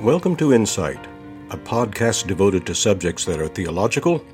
[0.00, 0.98] Welcome to Insight,
[1.50, 4.24] a podcast devoted to subjects that are theological,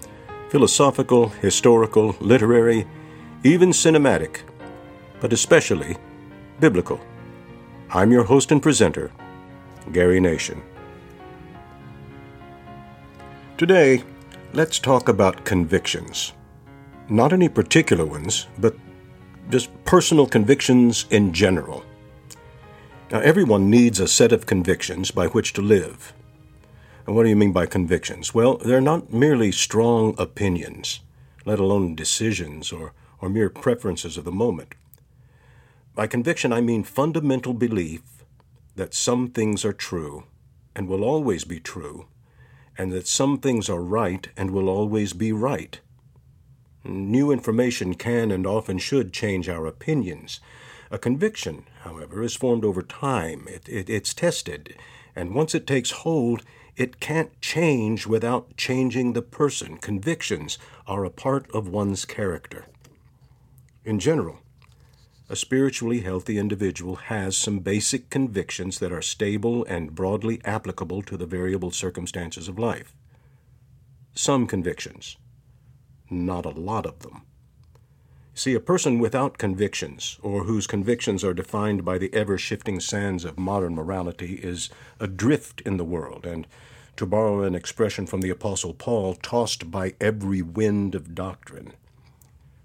[0.49, 2.87] philosophical, historical, literary,
[3.45, 4.41] even cinematic,
[5.21, 5.99] but especially
[6.61, 6.99] biblical.
[7.91, 9.13] I'm your host and presenter,
[9.93, 10.63] Gary Nation.
[13.59, 14.03] Today,
[14.55, 16.33] let's talk about convictions.
[17.11, 18.75] Not any particular ones, but
[19.51, 21.85] just personal convictions in general.
[23.11, 26.13] Now, everyone needs a set of convictions by which to live.
[27.07, 28.33] And what do you mean by convictions?
[28.33, 31.01] Well, they're not merely strong opinions,
[31.45, 34.77] let alone decisions or, or mere preferences of the moment.
[35.97, 38.03] By conviction, I mean fundamental belief
[38.77, 40.23] that some things are true
[40.77, 42.07] and will always be true,
[42.79, 45.81] and that some things are right and will always be right.
[46.85, 50.39] New information can and often should change our opinions,
[50.91, 53.47] a conviction, however, is formed over time.
[53.49, 54.75] It, it, it's tested,
[55.15, 56.43] and once it takes hold,
[56.77, 59.77] it can't change without changing the person.
[59.77, 62.67] Convictions are a part of one's character.
[63.85, 64.39] In general,
[65.29, 71.17] a spiritually healthy individual has some basic convictions that are stable and broadly applicable to
[71.17, 72.97] the variable circumstances of life.
[74.13, 75.17] Some convictions,
[76.11, 77.23] not a lot of them.
[78.41, 83.27] See, a person without convictions, or whose convictions are defined by the ever shifting sands
[83.27, 86.47] of modern morality, is adrift in the world, and,
[86.97, 91.75] to borrow an expression from the Apostle Paul, tossed by every wind of doctrine.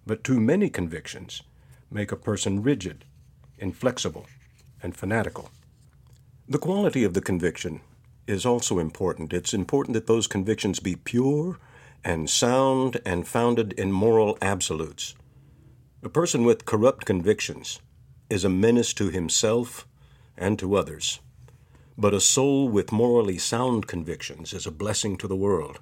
[0.08, 1.44] But too many convictions
[1.92, 3.04] make a person rigid,
[3.58, 4.28] inflexible,
[4.82, 5.50] and fanatical.
[6.48, 7.82] The quality of the conviction
[8.28, 9.34] is also important.
[9.34, 11.60] It's important that those convictions be pure
[12.02, 15.16] and sound and founded in moral absolutes.
[16.06, 17.80] A person with corrupt convictions
[18.30, 19.88] is a menace to himself
[20.38, 21.20] and to others,
[21.98, 25.80] but a soul with morally sound convictions is a blessing to the world.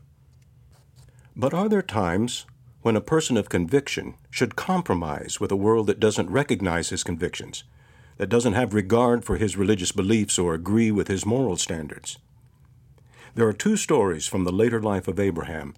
[1.35, 2.45] But are there times
[2.83, 7.65] when a person of conviction should compromise with a world that doesn't recognize his convictions,
[8.15, 12.17] that doesn't have regard for his religious beliefs or agree with his moral standards?
[13.35, 15.73] There are two stories from the later life of Abraham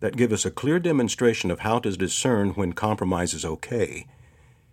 [0.00, 4.06] that give us a clear demonstration of how to discern when compromise is okay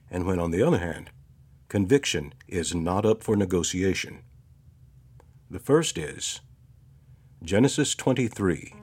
[0.10, 1.10] and when, on the other hand,
[1.68, 4.20] conviction is not up for negotiation.
[5.50, 6.42] The first is
[7.44, 8.74] Genesis 23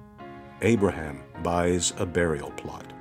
[0.62, 2.92] Abraham buys a burial plot.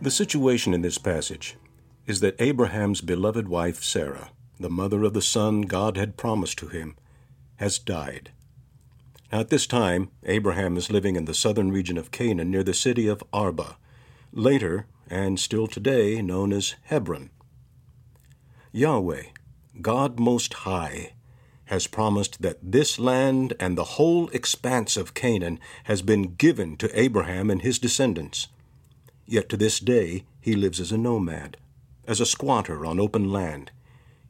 [0.00, 1.56] The situation in this passage
[2.06, 4.30] is that Abraham's beloved wife Sarah,
[4.62, 6.96] the mother of the son God had promised to him,
[7.56, 8.30] has died.
[9.30, 12.74] Now, at this time, Abraham is living in the southern region of Canaan near the
[12.74, 13.76] city of Arba,
[14.32, 17.30] later, and still today, known as Hebron.
[18.72, 19.24] Yahweh,
[19.80, 21.12] God Most High,
[21.66, 26.98] has promised that this land and the whole expanse of Canaan has been given to
[26.98, 28.48] Abraham and his descendants.
[29.26, 31.56] Yet to this day he lives as a nomad,
[32.06, 33.70] as a squatter on open land,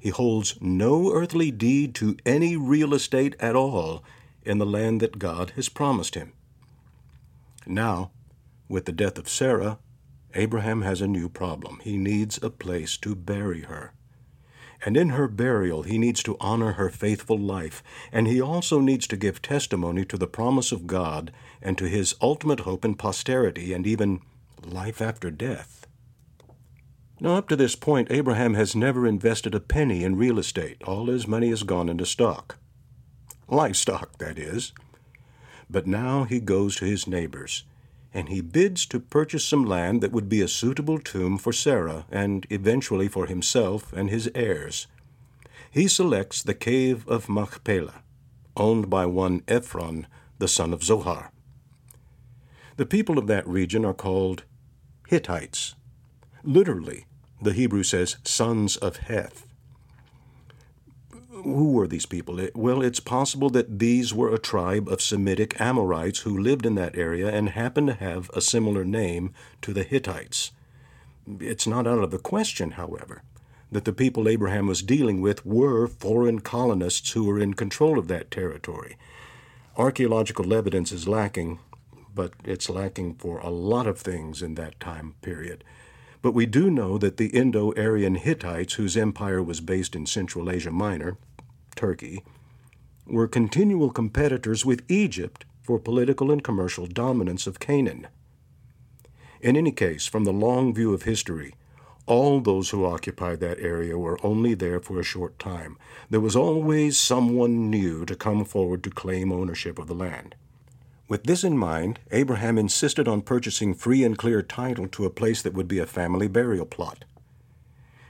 [0.03, 4.03] he holds no earthly deed to any real estate at all
[4.43, 6.33] in the land that God has promised him.
[7.69, 8.11] Now,
[8.69, 9.79] with the death of Sarah,
[10.35, 11.79] Abraham has a new problem.
[11.85, 13.93] He needs a place to bury her.
[14.85, 17.81] And in her burial, he needs to honor her faithful life,
[18.11, 21.31] and he also needs to give testimony to the promise of God
[21.63, 24.21] and to his ultimate hope in posterity and even
[24.65, 25.82] life after death.
[27.23, 30.83] Now, up to this point, Abraham has never invested a penny in real estate.
[30.83, 32.57] All his money has gone into stock.
[33.47, 34.73] Livestock, that is.
[35.71, 37.63] But now he goes to his neighbors,
[38.13, 42.07] and he bids to purchase some land that would be a suitable tomb for Sarah
[42.11, 44.89] and eventually for himself and his heirs.
[45.71, 48.03] He selects the cave of Machpelah,
[48.57, 50.09] owned by one Ephron,
[50.39, 51.31] the son of Zohar.
[52.79, 54.43] The people of that region are called
[55.07, 55.77] Hittites.
[56.43, 57.07] Literally,
[57.43, 59.47] the Hebrew says, sons of Heth.
[61.31, 62.39] Who were these people?
[62.55, 66.97] Well, it's possible that these were a tribe of Semitic Amorites who lived in that
[66.97, 70.53] area and happened to have a similar name to the Hittites.
[71.41, 73.23] It's not out of the question, however,
[73.73, 78.07] that the people Abraham was dealing with were foreign colonists who were in control of
[78.07, 78.97] that territory.
[79.77, 81.59] Archaeological evidence is lacking,
[82.15, 85.65] but it's lacking for a lot of things in that time period.
[86.23, 90.49] But we do know that the Indo Aryan Hittites, whose empire was based in Central
[90.49, 91.19] Asia Minor,
[91.75, 92.23] Turkey,
[93.07, 98.07] were continual competitors with Egypt for political and commercial dominance of Canaan.
[99.41, 101.55] In any case, from the long view of history,
[102.07, 105.79] All those who occupied that area were only there for a short time.
[106.11, 110.35] There was always someone new to come forward to claim ownership of the land.
[111.13, 115.43] With this in mind, Abraham insisted on purchasing free and clear title to a place
[115.43, 117.05] that would be a family burial plot.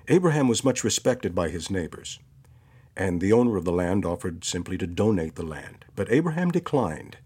[0.07, 2.21] Abraham was much respected by his neighbors,
[2.97, 5.85] and the owner of the land offered simply to donate the land.
[5.97, 7.17] But Abraham declined.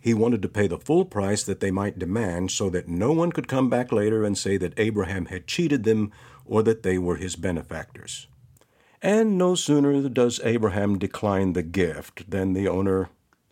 [0.00, 3.30] He wanted to pay the full price that they might demand so that no one
[3.30, 6.10] could come back later and say that Abraham had cheated them
[6.44, 8.26] or that they were his benefactors.
[9.00, 13.10] And no sooner does Abraham decline the gift than the owner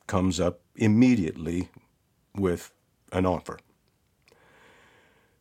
[0.09, 1.69] comes up immediately
[2.35, 2.73] with
[3.13, 3.59] an offer.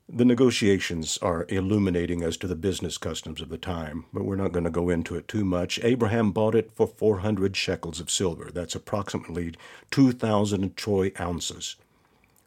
[0.10, 4.54] The negotiations are illuminating as to the business customs of the time, but we're not
[4.54, 5.82] going to go into it too much.
[5.84, 8.50] Abraham bought it for 400 shekels of silver.
[8.54, 9.54] That's approximately
[9.92, 11.76] 2,000 troy ounces.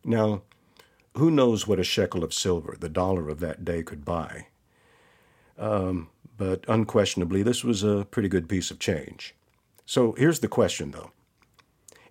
[0.02, 0.40] Now,
[1.16, 4.46] who knows what a shekel of silver, the dollar of that day, could buy?
[5.58, 6.08] Um,
[6.38, 9.34] but unquestionably, this was a pretty good piece of change.
[9.84, 11.10] So here's the question, though.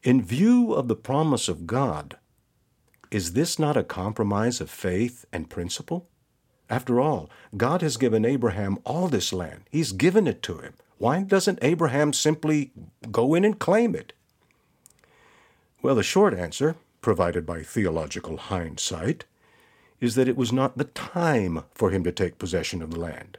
[0.02, 2.18] In view of the promise of God,
[3.12, 6.08] is this not a compromise of faith and principle?
[6.70, 9.64] After all, God has given Abraham all this land.
[9.70, 10.74] He's given it to him.
[11.00, 12.72] Why doesn't Abraham simply
[13.12, 14.14] go in and claim it?
[15.82, 19.26] Well, the short answer, provided by theological hindsight,
[20.00, 23.38] is that it was not the time for him to take possession of the land.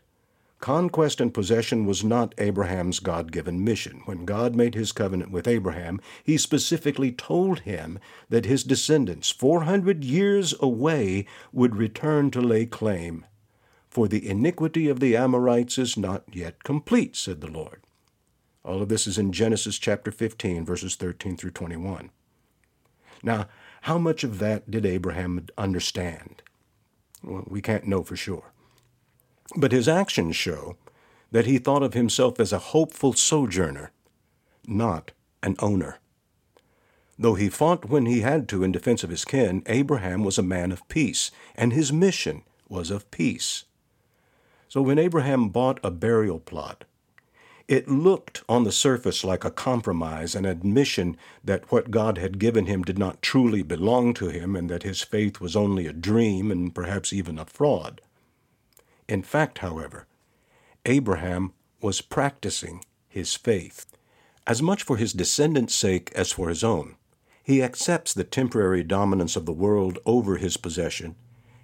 [0.61, 4.03] Conquest and possession was not Abraham's God given mission.
[4.05, 7.99] When God made his covenant with Abraham, he specifically told him
[8.29, 13.25] that his descendants, 400 years away, would return to lay claim.
[13.89, 17.81] For the iniquity of the Amorites is not yet complete, said the Lord.
[18.62, 22.11] All of this is in Genesis chapter 15, verses 13 through 21.
[23.23, 23.49] Now,
[23.83, 26.43] how much of that did Abraham understand?
[27.23, 28.53] Well, we can't know for sure.
[29.56, 30.76] But his actions show
[31.32, 33.93] that he thought of himself as a hopeful sojourner,
[34.67, 35.12] not
[35.43, 35.99] an owner.
[37.19, 40.43] Though he fought when he had to in defense of his kin, Abraham was a
[40.43, 43.64] man of peace, and his mission was of peace.
[44.69, 46.85] So when Abraham bought a burial plot,
[47.69, 52.67] it looked on the surface like a compromise, an admission that what God had given
[52.67, 56.50] him did not truly belong to him, and that his faith was only a dream
[56.50, 58.00] and perhaps even a fraud.
[59.11, 60.07] In fact, however,
[60.87, 61.53] Abraham
[61.83, 63.85] was practicing his faith.
[64.47, 66.95] As much for his descendants' sake as for his own,
[67.43, 71.17] he accepts the temporary dominance of the world over his possession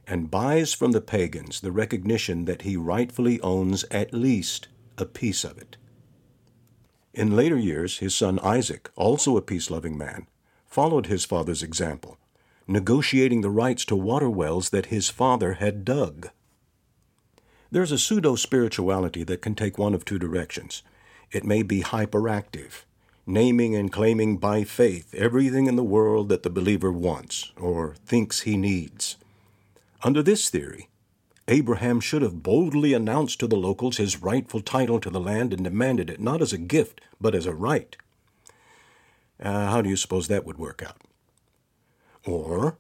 [0.08, 4.66] and buys from the pagans the recognition that he rightfully owns at least
[4.98, 5.76] a piece of it.
[7.14, 10.26] In later years, his son Isaac, also a peace loving man,
[10.66, 12.18] followed his father's example,
[12.66, 16.30] negotiating the rights to water wells that his father had dug.
[17.70, 20.82] There's a pseudo spirituality that can take one of two directions.
[21.32, 22.84] It may be hyperactive,
[23.26, 28.40] naming and claiming by faith everything in the world that the believer wants or thinks
[28.40, 29.16] he needs.
[30.04, 30.88] Under this theory,
[31.48, 35.64] Abraham should have boldly announced to the locals his rightful title to the land and
[35.64, 37.96] demanded it not as a gift, but as a right.
[39.40, 41.00] Uh, how do you suppose that would work out?
[42.24, 42.78] Or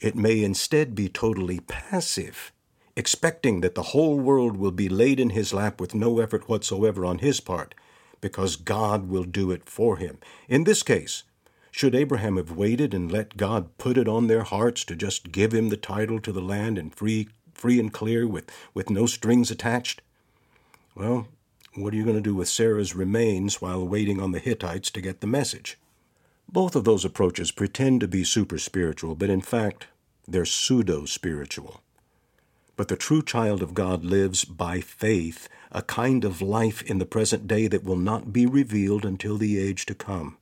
[0.00, 2.52] it may instead be totally passive
[2.96, 7.04] expecting that the whole world will be laid in his lap with no effort whatsoever
[7.04, 7.74] on his part,
[8.20, 10.18] because God will do it for him.
[10.48, 11.24] In this case,
[11.70, 15.52] should Abraham have waited and let God put it on their hearts to just give
[15.52, 19.50] him the title to the land and free free and clear with, with no strings
[19.50, 20.02] attached?
[20.96, 21.28] Well,
[21.74, 25.00] what are you going to do with Sarah's remains while waiting on the Hittites to
[25.00, 25.78] get the message?
[26.48, 29.86] Both of those approaches pretend to be super spiritual, but in fact,
[30.26, 31.82] they're pseudo spiritual.
[32.76, 37.06] But the true child of God lives by faith, a kind of life in the
[37.06, 40.38] present day that will not be revealed until the age to come.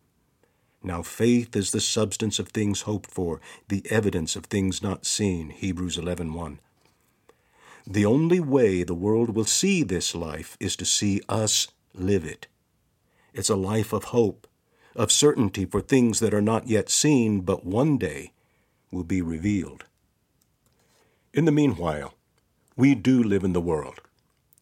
[0.82, 5.50] Now faith is the substance of things hoped for, the evidence of things not seen.
[5.50, 6.60] Hebrews 11:1.
[7.86, 12.46] The only way the world will see this life is to see us live it.
[13.34, 14.46] It's a life of hope,
[14.94, 18.32] of certainty for things that are not yet seen, but one day
[18.90, 19.84] will be revealed.
[21.32, 22.14] In the meanwhile,
[22.80, 24.00] we do live in the world,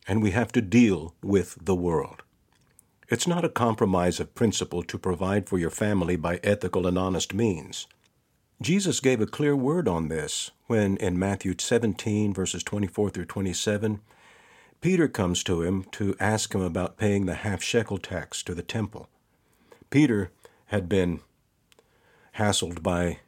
[0.09, 2.25] and we have to deal with the world.
[3.09, 7.33] It's not a compromise of principle to provide for your family by ethical and honest
[7.33, 7.87] means.
[8.61, 14.01] Jesus gave a clear word on this when, in Matthew 17, verses 24 through 27,
[14.81, 18.63] Peter comes to him to ask him about paying the half shekel tax to the
[18.63, 19.09] temple.
[19.91, 20.33] Peter
[20.67, 21.21] had been
[22.37, 23.21] hassled by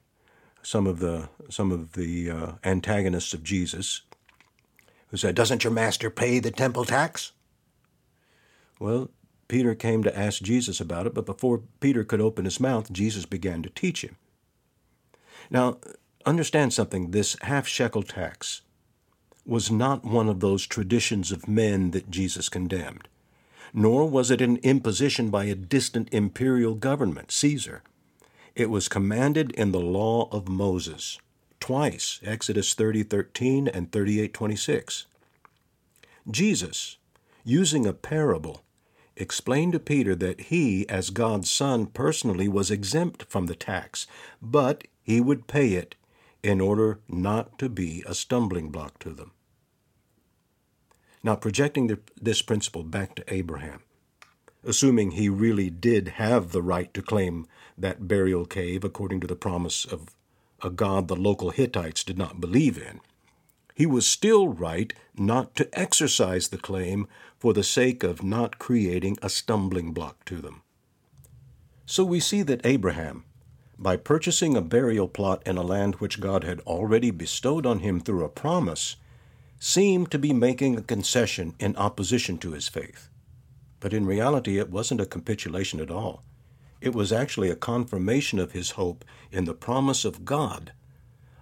[0.63, 4.03] some of the some of the uh, antagonists of Jesus
[5.11, 7.33] who said, Doesn't your master pay the temple tax?
[8.79, 9.11] Well,
[9.49, 13.27] Peter came to ask Jesus about it, but before Peter could open his mouth, Jesus
[13.27, 14.17] began to teach him.
[15.51, 15.79] Now,
[16.25, 18.63] understand something this half shekel tax
[19.45, 23.09] was not one of those traditions of men that Jesus condemned,
[23.75, 27.83] nor was it an imposition by a distant imperial government, Caesar.
[28.55, 31.19] It was commanded in the law of Moses,
[31.61, 35.07] twice, Exodus 30:13 and 38:26.
[36.31, 36.97] Jesus,
[37.45, 38.63] using a parable,
[39.17, 44.07] explained to Peter that he, as God's Son, personally was exempt from the tax,
[44.41, 45.95] but he would pay it
[46.43, 49.33] in order not to be a stumbling block to them.
[51.23, 53.83] Now, projecting the, this principle back to Abraham,
[54.65, 59.37] assuming he really did have the right to claim that burial cave according to the
[59.37, 60.15] promise of
[60.63, 63.01] a God the local Hittites did not believe in,
[63.75, 67.07] he was still right not to exercise the claim
[67.39, 70.63] for the sake of not creating a stumbling block to them.
[71.87, 73.25] So we see that Abraham,
[73.79, 78.01] by purchasing a burial plot in a land which God had already bestowed on him
[78.01, 78.97] through a promise,
[79.59, 83.09] seemed to be making a concession in opposition to his faith.
[83.81, 86.23] But in reality, it wasn't a capitulation at all.
[86.81, 90.73] It was actually a confirmation of his hope in the promise of God,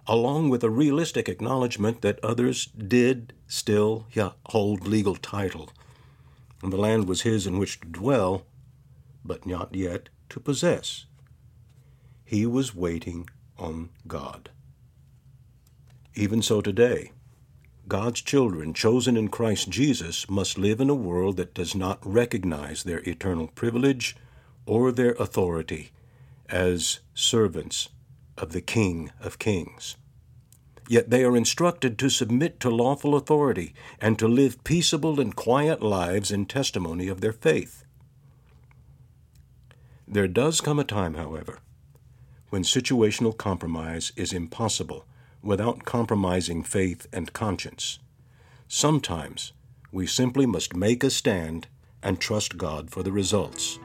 [0.05, 4.07] along with a realistic acknowledgement that others did still
[4.47, 5.69] hold legal title,
[6.61, 8.45] and the land was his in which to dwell,
[9.23, 11.05] but not yet to possess.
[12.25, 14.49] He was waiting on God.
[16.15, 17.11] Even so today,
[17.87, 22.83] God's children chosen in Christ Jesus must live in a world that does not recognize
[22.83, 24.15] their eternal privilege
[24.69, 25.89] or their authority
[26.47, 27.89] as servants
[28.37, 29.95] of the King of Kings.
[30.87, 35.81] Yet they are instructed to submit to lawful authority and to live peaceable and quiet
[35.81, 37.83] lives in testimony of their faith.
[40.07, 41.57] There does come a time, however,
[42.51, 45.03] when situational compromise is impossible
[45.41, 47.97] without compromising faith and conscience.
[48.67, 49.51] Sometimes
[49.91, 51.65] we simply must make a stand
[52.03, 53.79] and trust God for the results.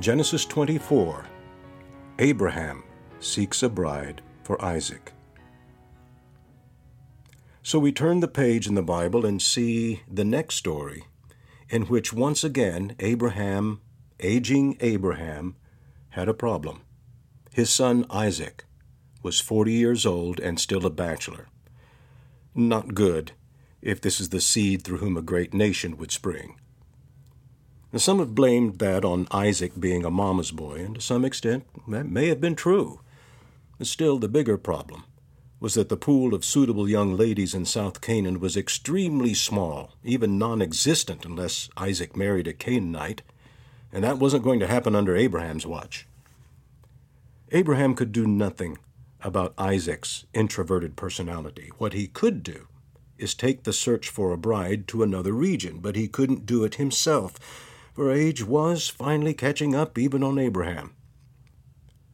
[0.00, 1.26] Genesis 24
[2.20, 2.82] Abraham
[3.18, 5.12] seeks a bride for Isaac.
[7.62, 11.04] So we turn the page in the Bible and see the next story,
[11.68, 13.82] in which once again Abraham,
[14.20, 15.56] aging Abraham,
[16.08, 16.80] had a problem.
[17.52, 18.64] His son Isaac
[19.22, 21.48] was 40 years old and still a bachelor.
[22.54, 23.32] Not good,
[23.82, 26.56] if this is the seed through whom a great nation would spring.
[27.92, 31.64] Now, some have blamed that on Isaac being a mama's boy, and to some extent
[31.88, 33.00] that may have been true.
[33.78, 35.04] But still, the bigger problem
[35.58, 40.38] was that the pool of suitable young ladies in South Canaan was extremely small, even
[40.38, 43.22] non existent unless Isaac married a Canaanite,
[43.92, 46.06] and that wasn't going to happen under Abraham's watch.
[47.50, 48.78] Abraham could do nothing
[49.22, 51.72] about Isaac's introverted personality.
[51.76, 52.68] What he could do
[53.18, 56.76] is take the search for a bride to another region, but he couldn't do it
[56.76, 57.38] himself
[57.92, 60.94] for age was finally catching up even on Abraham.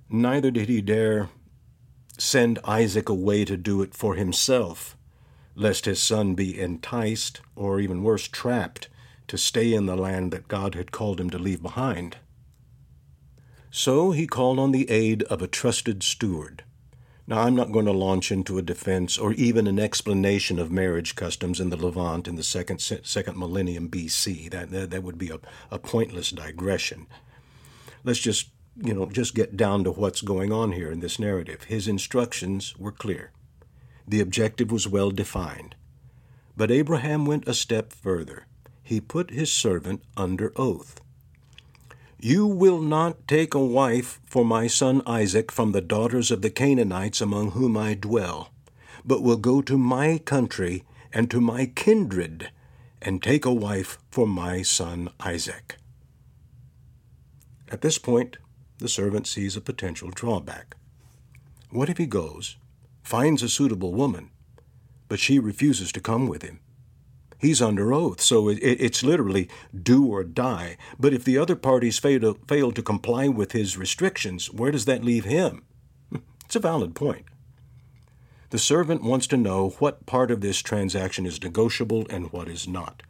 [0.09, 1.29] Neither did he dare
[2.19, 4.97] send Isaac away to do it for himself,
[5.55, 8.89] lest his son be enticed, or even worse, trapped,
[9.29, 12.17] to stay in the land that God had called him to leave behind.
[13.71, 16.65] So he called on the aid of a trusted steward,
[17.29, 21.17] now, I'm not going to launch into a defense or even an explanation of marriage
[21.17, 24.49] customs in the Levant in the second, second millennium BC.
[24.51, 27.09] That, that, that would be a, a pointless digression.
[28.05, 31.65] Let's just, you know, just get down to what's going on here in this narrative.
[31.65, 33.33] His instructions were clear.
[34.07, 35.75] The objective was well defined.
[36.57, 38.47] But Abraham went a step further.
[38.85, 41.01] He put his servant under oath.
[42.19, 46.51] You will not take a wife for my son Isaac from the daughters of the
[46.51, 48.51] Canaanites among whom I dwell,
[49.05, 52.51] but will go to my country and to my kindred,
[53.03, 55.77] and take a wife for my son Isaac.
[57.71, 58.39] At this point,
[58.79, 60.75] the servant sees a potential drawback.
[61.71, 62.57] What if he goes,
[63.03, 64.31] finds a suitable woman,
[65.09, 66.61] but she refuses to come with him?
[67.39, 70.77] He's under oath, so it, it's literally do or die.
[70.99, 74.87] But if the other parties fail to, fail to comply with his restrictions, where does
[74.87, 75.63] that leave him?
[76.47, 77.27] It's a valid point.
[78.51, 82.69] The servant wants to know what part of this transaction is negotiable and what is
[82.69, 83.03] not.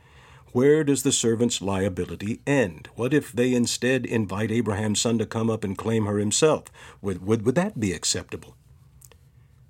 [0.53, 2.89] Where does the servant's liability end?
[2.95, 6.65] What if they instead invite Abraham's son to come up and claim her himself?
[7.03, 8.57] Would, would, would that be acceptable?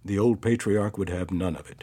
[0.04, 1.82] The old patriarch would have none of it.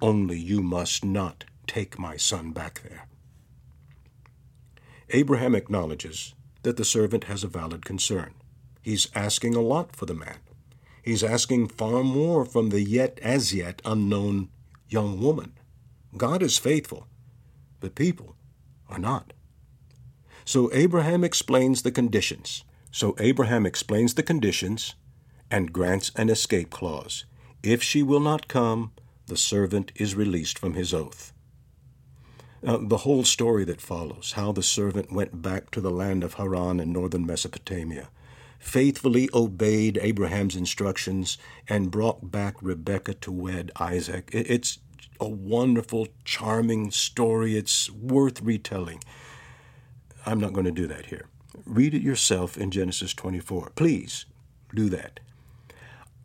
[0.00, 3.06] Only you must not take my son back there.
[5.10, 8.34] Abraham acknowledges that the servant has a valid concern.
[8.82, 10.38] He's asking a lot for the man.
[11.02, 14.50] He's asking far more from the yet as yet unknown
[14.88, 15.54] young woman.
[16.16, 17.06] God is faithful,
[17.80, 18.36] but people
[18.88, 19.32] are not.
[20.44, 22.64] So Abraham explains the conditions.
[22.90, 24.94] So Abraham explains the conditions
[25.50, 27.24] and grants an escape clause.
[27.62, 28.92] If she will not come,
[29.28, 31.32] the servant is released from his oath.
[32.66, 36.34] Uh, the whole story that follows, how the servant went back to the land of
[36.34, 38.08] Haran in northern Mesopotamia,
[38.58, 44.30] faithfully obeyed Abraham's instructions, and brought back Rebekah to wed Isaac.
[44.32, 44.78] It's
[45.20, 47.56] a wonderful, charming story.
[47.56, 49.02] It's worth retelling.
[50.26, 51.28] I'm not going to do that here.
[51.64, 53.72] Read it yourself in Genesis 24.
[53.76, 54.26] Please
[54.74, 55.20] do that.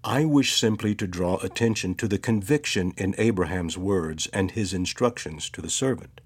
[0.05, 5.50] I wish simply to draw attention to the conviction in Abraham's words and his instructions
[5.51, 6.19] to the servant.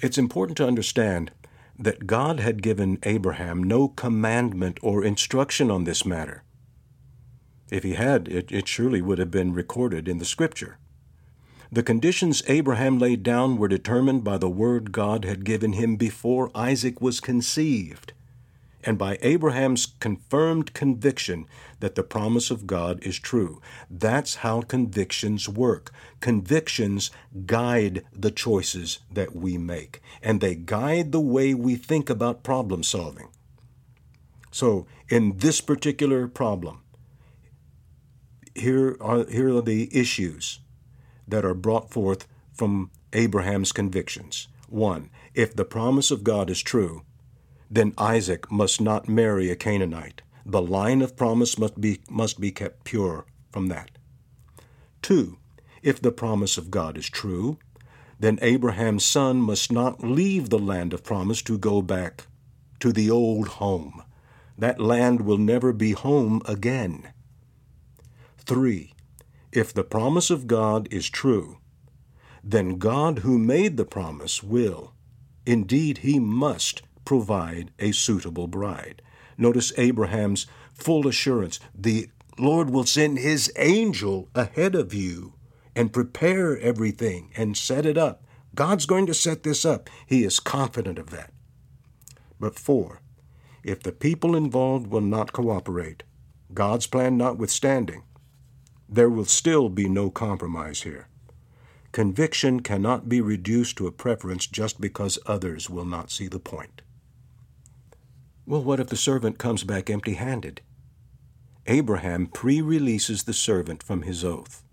[0.00, 1.30] It's important to understand
[1.78, 6.42] that God had given Abraham no commandment or instruction on this matter.
[7.70, 10.78] If he had, it, it surely would have been recorded in the Scripture.
[11.70, 16.50] The conditions Abraham laid down were determined by the word God had given him before
[16.56, 18.14] Isaac was conceived
[18.84, 21.46] and by Abraham's confirmed conviction
[21.80, 23.60] that the promise of God is true.
[23.90, 25.92] That's how convictions work.
[26.20, 27.10] Convictions
[27.46, 32.82] guide the choices that we make, and they guide the way we think about problem
[32.82, 33.28] solving.
[34.50, 36.82] So, in this particular problem,
[38.54, 40.60] here are, here are the issues
[41.26, 44.48] that are brought forth from Abraham's convictions.
[44.68, 47.02] One, if the promise of God is true,
[47.72, 50.20] then Isaac must not marry a Canaanite.
[50.44, 53.92] The line of promise must be, must be kept pure from that.
[55.00, 55.38] Two,
[55.82, 57.56] if the promise of God is true,
[58.20, 62.26] then Abraham's son must not leave the land of promise to go back
[62.78, 64.02] to the old home.
[64.58, 67.08] That land will never be home again.
[68.36, 68.92] Three,
[69.50, 71.56] if the promise of God is true,
[72.44, 74.92] then God who made the promise will,
[75.46, 79.02] indeed, he must provide a suitable bride.
[79.36, 85.34] Notice Abraham's full assurance the Lord will send his angel ahead of you
[85.74, 88.24] and prepare everything and set it up.
[88.54, 89.88] God's going to set this up.
[90.06, 91.32] He is confident of that.
[92.38, 93.00] But four,
[93.62, 96.02] if the people involved will not cooperate,
[96.52, 98.02] God's plan notwithstanding,
[98.88, 101.08] there will still be no compromise here.
[101.92, 106.82] Conviction cannot be reduced to a preference just because others will not see the point.
[108.44, 110.62] Well, what if the servant comes back empty handed?
[111.66, 114.64] Abraham pre releases the servant from his oath.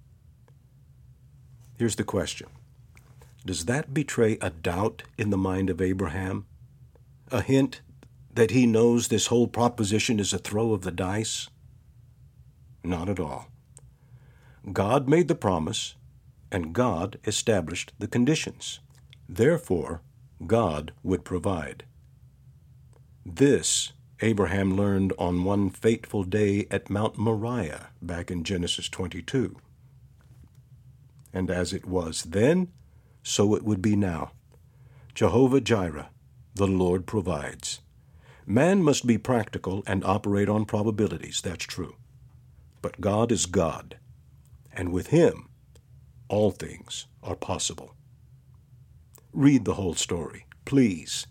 [1.78, 2.48] Here's the question
[3.46, 6.46] Does that betray a doubt in the mind of Abraham?
[7.32, 7.82] A hint
[8.34, 11.48] that he knows this whole proposition is a throw of the dice?
[12.84, 13.48] Not at all.
[14.74, 15.96] God made the promise,
[16.52, 18.80] and God established the conditions.
[19.28, 20.02] Therefore,
[20.46, 21.84] God would provide.
[23.36, 29.56] This Abraham learned on one fateful day at Mount Moriah back in Genesis 22.
[31.32, 32.70] And as it was then,
[33.22, 34.32] so it would be now.
[35.14, 36.10] Jehovah Jireh,
[36.56, 37.82] the Lord provides.
[38.48, 41.96] Man must be practical and operate on probabilities, that's true.
[42.82, 43.98] But God is God,
[44.74, 45.50] and with Him,
[46.30, 47.94] all things are possible.
[49.34, 51.28] Read the whole story, please,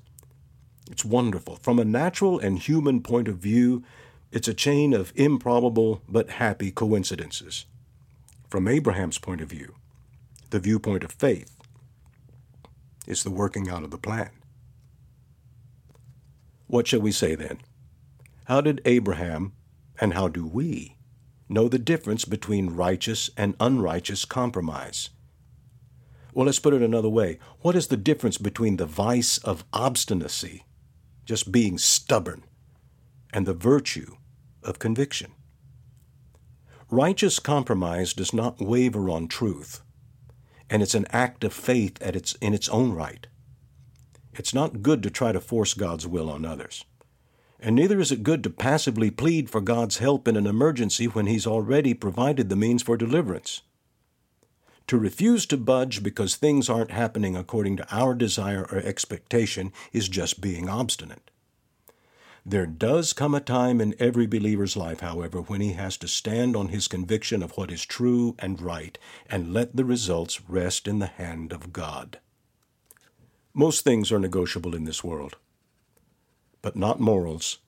[0.91, 1.57] it's wonderful.
[1.57, 3.85] From a natural and human point of view,
[4.33, 7.67] it's a chain of improbable but happy coincidences.
[8.49, 9.75] From Abraham's point of view,
[10.51, 11.55] the viewpoint of faith,
[13.07, 14.31] is the working out of the plan.
[16.67, 17.59] What shall we say then?
[18.45, 19.53] How did Abraham,
[20.01, 20.97] and how do we,
[21.49, 25.11] know the difference between righteous and unrighteous compromise?
[26.35, 27.39] Well, let's put it another way.
[27.61, 30.65] What is the difference between the vice of obstinacy
[31.29, 32.43] just being stubborn,
[33.35, 34.17] and the virtue
[34.63, 35.31] of conviction.
[36.91, 39.83] Righteous compromise does not waver on truth,
[40.71, 43.27] and it's an act of faith at its, in its own right.
[44.33, 46.87] It's not good to try to force God's will on others.
[47.61, 51.27] And neither is it good to passively plead for God's help in an emergency when
[51.27, 53.61] He's already provided the means for deliverance.
[54.89, 60.09] To refuse to budge because things aren't happening according to our desire or expectation is
[60.09, 61.31] just being obstinate.
[62.47, 66.57] There does come a time in every believer's life, however, when he has to stand
[66.57, 68.97] on his conviction of what is true and right
[69.29, 72.19] and let the results rest in the hand of God.
[73.53, 75.37] Most things are negotiable in this world,
[76.63, 77.59] but not morals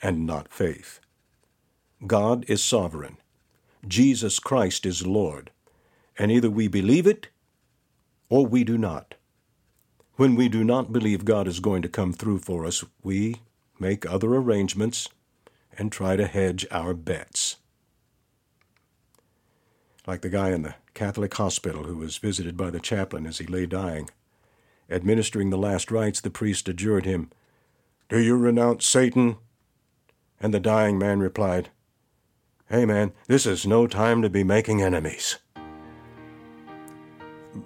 [0.00, 1.00] and not faith.
[2.06, 3.18] God is sovereign.
[3.86, 5.50] Jesus Christ is Lord.
[6.18, 7.28] And either we believe it
[8.28, 9.14] or we do not.
[10.14, 13.36] When we do not believe God is going to come through for us, we
[13.78, 15.08] make other arrangements,
[15.78, 17.56] and try to hedge our bets.
[20.06, 23.46] Like the guy in the Catholic hospital who was visited by the chaplain as he
[23.46, 24.08] lay dying.
[24.88, 27.30] Administering the last rites, the priest adjured him,
[28.08, 29.36] Do you renounce Satan?
[30.40, 31.70] And the dying man replied,
[32.70, 35.38] Hey man, this is no time to be making enemies.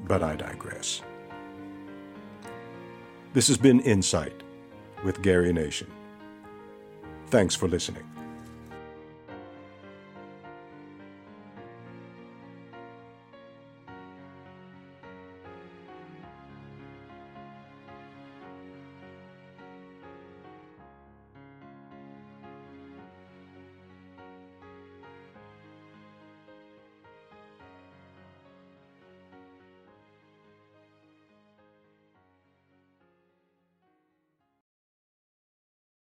[0.06, 1.02] But I digress.
[3.32, 4.42] This has been Insight
[5.04, 5.90] with Gary Nation.
[7.28, 8.04] Thanks for listening.